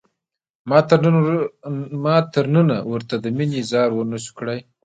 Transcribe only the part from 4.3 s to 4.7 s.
کړای.